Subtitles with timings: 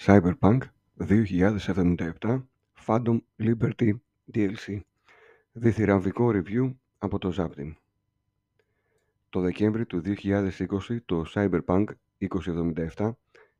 [0.00, 0.62] Cyberpunk
[0.98, 2.42] 2077
[2.86, 3.92] Phantom Liberty
[4.34, 4.80] DLC
[5.52, 7.72] Διθυραμβικό review από το Zaptim
[9.30, 10.50] Το Δεκέμβρη του 2020
[11.04, 11.84] το Cyberpunk
[12.96, 13.10] 2077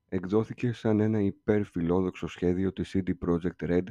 [0.09, 3.85] εκδόθηκε σαν ένα υπερφιλόδοξο σχέδιο της CD Projekt Red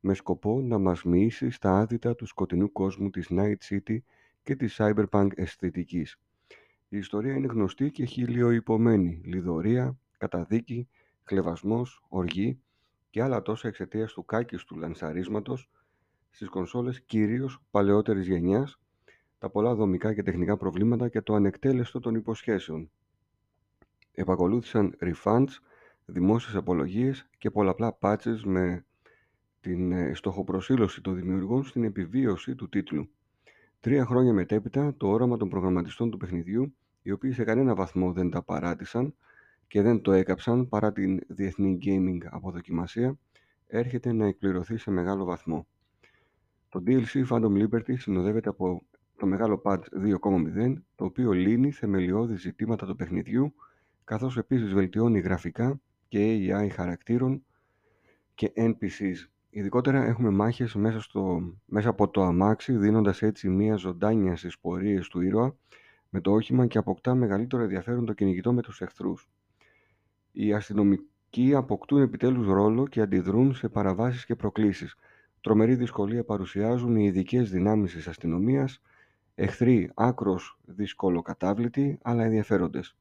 [0.00, 3.96] με σκοπό να μας μοιήσει στα άδυτα του σκοτεινού κόσμου της Night City
[4.42, 6.18] και της Cyberpunk αισθητικής.
[6.88, 10.88] Η ιστορία είναι γνωστή και χιλιοϊπωμένη, λιδωρία, καταδίκη,
[11.24, 12.60] χλεβασμός, οργή
[13.10, 15.70] και άλλα τόσα εξαιτίας του κάκιστου λανσαρίσματος
[16.30, 18.80] στις κονσόλες κυρίως παλαιότερης γενιάς,
[19.38, 22.90] τα πολλά δομικά και τεχνικά προβλήματα και το ανεκτέλεστο των υποσχέσεων.
[24.12, 25.48] Επακολούθησαν refunds,
[26.04, 28.84] δημόσιες απολογίες και πολλαπλά patches με
[29.60, 33.08] την ε, στοχοπροσύλωση των δημιουργών στην επιβίωση του τίτλου.
[33.80, 38.30] Τρία χρόνια μετέπειτα, το όραμα των προγραμματιστών του παιχνιδιού, οι οποίοι σε κανένα βαθμό δεν
[38.30, 39.14] τα παράτησαν,
[39.74, 43.18] και δεν το έκαψαν παρά την διεθνή gaming αποδοκιμασία,
[43.66, 45.66] έρχεται να εκπληρωθεί σε μεγάλο βαθμό.
[46.68, 48.82] Το DLC Phantom Liberty συνοδεύεται από
[49.16, 49.80] το μεγάλο patch
[50.22, 53.54] 2.0, το οποίο λύνει θεμελιώδη ζητήματα του παιχνιδιού,
[54.04, 57.44] καθώς επίσης βελτιώνει γραφικά και AI χαρακτήρων
[58.34, 59.28] και NPCs.
[59.50, 65.08] Ειδικότερα έχουμε μάχες μέσα, στο, μέσα από το αμάξι, δίνοντας έτσι μία ζωντάνια στις πορείες
[65.08, 65.56] του ήρωα
[66.08, 69.28] με το όχημα και αποκτά μεγαλύτερο ενδιαφέρον το κυνηγητό με τους εχθρούς.
[70.36, 74.96] Οι αστυνομικοί αποκτούν επιτέλους ρόλο και αντιδρούν σε παραβάσεις και προκλήσεις.
[75.40, 78.82] Τρομερή δυσκολία παρουσιάζουν οι ειδικές δυνάμεις της αστυνομίας,
[79.34, 82.96] εχθροί άκρος δυσκολοκατάβλητοι, αλλά ενδιαφέροντες.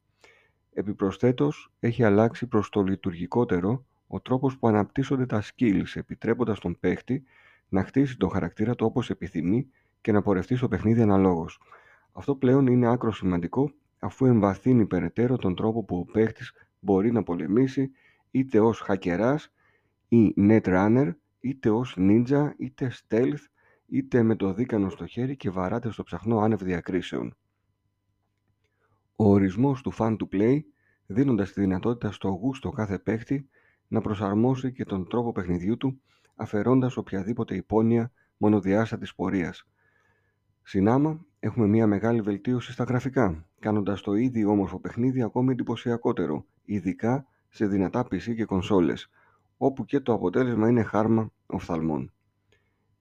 [0.73, 7.23] Επιπροσθέτως, έχει αλλάξει προς το λειτουργικότερο ο τρόπος που αναπτύσσονται τα skills, επιτρέποντας τον παίχτη
[7.70, 9.67] να χτίσει τον χαρακτήρα του όπως επιθυμεί
[10.02, 11.59] και να πορευτεί στο παιχνίδι αναλόγως.
[12.11, 17.23] Αυτό πλέον είναι άκρο σημαντικό αφού εμβαθύνει περαιτέρω τον τρόπο που ο παίχτης μπορεί να
[17.23, 17.92] πολεμήσει
[18.31, 19.53] είτε ως χακεράς
[20.08, 23.45] ή netrunner, είτε ως ninja, είτε stealth,
[23.86, 27.36] είτε με το δίκανο στο χέρι και βαράτε στο ψαχνό άνευ διακρίσεων.
[29.16, 30.60] Ο ορισμός του fan to play,
[31.05, 33.50] δίνοντας τη δυνατότητα στο γούστο κάθε παίχτη
[33.88, 36.02] να προσαρμόσει και τον τρόπο παιχνιδιού του,
[36.36, 39.67] αφαιρώντας οποιαδήποτε υπόνοια μονοδιάστατης πορείας.
[40.64, 47.26] Συνάμα, έχουμε μια μεγάλη βελτίωση στα γραφικά, κάνοντας το ήδη όμορφο παιχνίδι ακόμη εντυπωσιακότερο, ειδικά
[47.50, 49.10] σε δυνατά PC και κονσόλες,
[49.58, 52.12] όπου και το αποτέλεσμα είναι χάρμα οφθαλμών.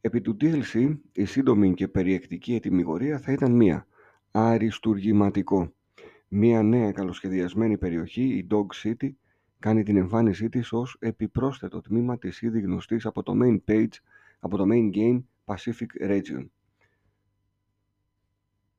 [0.01, 3.87] Επί του DLC, η σύντομη και περιεκτική ετοιμιγορία θα ήταν μία,
[4.31, 5.73] αριστουργηματικό.
[6.29, 9.11] Μία νέα καλοσχεδιασμένη περιοχή, η Dog City,
[9.59, 13.95] κάνει την εμφάνισή της ως επιπρόσθετο τμήμα της ήδη γνωστής από το main page,
[14.39, 16.47] από το main game Pacific Region.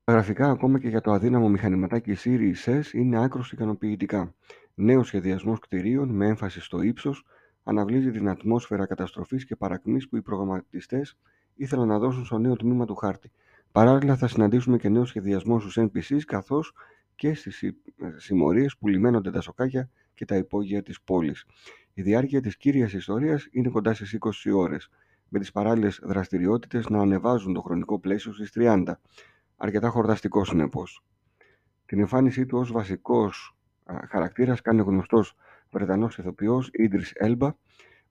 [0.04, 4.34] Τα γραφικά ακόμα και για το αδύναμο μηχανηματάκι Series S είναι άκρως ικανοποιητικά.
[4.74, 7.24] Νέος σχεδιασμός κτηρίων με έμφαση στο ύψος
[7.62, 11.16] αναβλύζει την ατμόσφαιρα καταστροφής και παρακμής που οι προγραμματιστές
[11.54, 13.30] ήθελαν να δώσουν στο νέο τμήμα του χάρτη.
[13.72, 16.72] Παράλληλα, θα συναντήσουμε και νέο σχεδιασμό στους NPCs καθώς
[17.14, 17.64] και στις
[18.16, 21.44] συμμορίες που λιμένονται τα σοκάκια και τα υπόγεια της πόλης.
[21.94, 24.90] Η διάρκεια της κύριας ιστορίας είναι κοντά στις 20 ώρες,
[25.28, 29.00] με τις παράλληλες δραστηριότητες να ανεβάζουν το χρονικό πλαίσιο στις 30
[29.56, 31.04] αρκετά χορταστικό συνεπώς.
[31.86, 33.56] Την εμφάνισή του ως βασικός
[34.08, 35.36] χαρακτήρας κάνει ο γνωστός
[35.70, 37.54] Βρετανός ηθοποιός Ίδρυς Έλμπα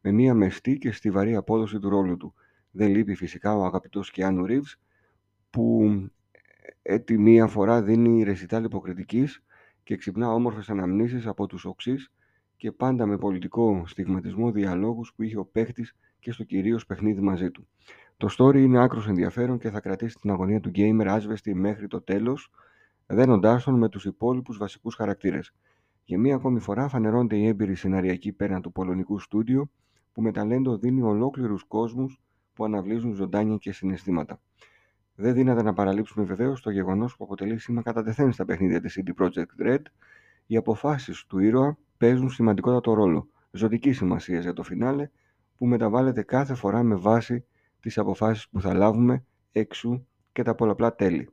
[0.01, 2.33] με μια μεστή και στιβαρή απόδοση του ρόλου του.
[2.71, 4.79] Δεν λείπει φυσικά ο αγαπητός Κιάνου Ρίβς
[5.49, 5.91] που
[6.81, 9.43] έτσι μία φορά δίνει ρεσιτάλ υποκριτικής
[9.83, 12.11] και ξυπνά όμορφες αναμνήσεις από τους οξείς
[12.57, 17.51] και πάντα με πολιτικό στιγματισμό διαλόγους που είχε ο παίχτης και στο κυρίως παιχνίδι μαζί
[17.51, 17.67] του.
[18.17, 22.01] Το story είναι άκρος ενδιαφέρον και θα κρατήσει την αγωνία του gamer άσβεστη μέχρι το
[22.01, 22.51] τέλος,
[23.05, 25.53] δένοντάς τον με τους υπόλοιπους βασικούς χαρακτήρες.
[26.03, 29.69] Για μία ακόμη φορά φανερώνεται η έμπειρη σεναριακή πέραν του πολωνικού στούντιο,
[30.11, 32.21] που με ταλέντο δίνει ολόκληρους κόσμους
[32.53, 34.41] που αναβλύζουν ζωντάνια και συναισθήματα.
[35.15, 38.99] Δεν δύναται να παραλείψουμε βεβαίως το γεγονός που αποτελεί σήμα κατά τεθέν στα παιχνίδια της
[38.99, 39.81] CD Projekt Red.
[40.45, 45.09] Οι αποφάσεις του ήρωα παίζουν σημαντικότατο ρόλο, ζωτική σημασία για το φινάλε,
[45.57, 47.45] που μεταβάλλεται κάθε φορά με βάση
[47.79, 51.29] τις αποφάσεις που θα λάβουμε εξού και τα πολλαπλά τέλη.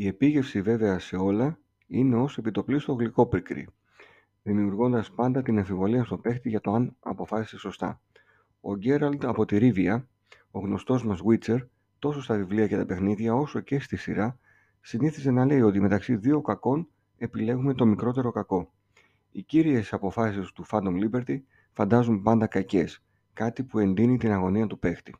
[0.00, 3.68] Η επίγευση βέβαια σε όλα είναι ως επιτοπλίστο γλυκό πικρή,
[4.42, 8.00] δημιουργώντας πάντα την αμφιβολία στο παίχτη για το αν αποφάσισε σωστά.
[8.60, 10.08] Ο Γκέραλτ από τη Ρίβια,
[10.50, 11.66] ο γνωστός μας Witcher,
[11.98, 14.38] τόσο στα βιβλία και τα παιχνίδια όσο και στη σειρά,
[14.80, 18.72] συνήθιζε να λέει ότι μεταξύ δύο κακών επιλέγουμε το μικρότερο κακό.
[19.30, 21.40] Οι κύριες αποφάσεις του Phantom Liberty
[21.72, 25.14] φαντάζουν πάντα κακές, κάτι που εντείνει την αγωνία του παίχτη.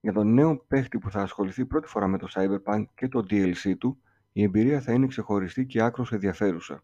[0.00, 3.76] Για τον νέο παίχτη που θα ασχοληθεί πρώτη φορά με το Cyberpunk και το DLC
[3.78, 3.98] του,
[4.32, 6.82] η εμπειρία θα είναι ξεχωριστή και άκρως ενδιαφέρουσα.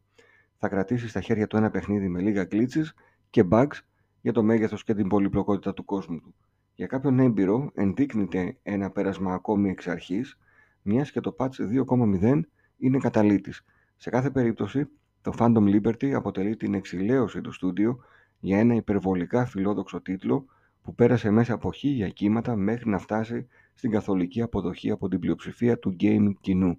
[0.58, 2.86] θα κρατήσει στα χέρια του ένα παιχνίδι με λίγα glitches
[3.30, 3.78] και bugs
[4.20, 6.34] για το μέγεθος και την πολυπλοκότητα του κόσμου του.
[6.74, 10.38] Για κάποιον έμπειρο ενδείκνυται ένα πέρασμα ακόμη εξ αρχής,
[10.82, 11.50] μιας και το patch
[11.88, 12.40] 2.0
[12.76, 13.64] είναι καταλήτης.
[13.96, 14.88] Σε κάθε περίπτωση,
[15.22, 18.04] το Phantom Liberty αποτελεί την εξηλαίωση του στούντιο
[18.40, 20.46] για ένα υπερβολικά φιλόδοξο τίτλο
[20.84, 25.78] που πέρασε μέσα από χίλια κύματα μέχρι να φτάσει στην καθολική αποδοχή από την πλειοψηφία
[25.78, 26.78] του gaming κοινού.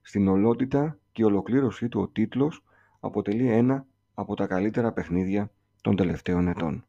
[0.00, 2.64] Στην ολότητα και ολοκλήρωσή του ο τίτλος
[3.00, 5.50] αποτελεί ένα από τα καλύτερα παιχνίδια
[5.80, 6.87] των τελευταίων ετών.